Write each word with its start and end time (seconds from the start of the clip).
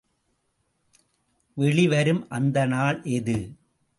வெளி 1.57 1.87
வரும் 1.87 2.29
அந்த 2.29 2.65
நாள் 2.65 3.01
எது? 3.03 3.37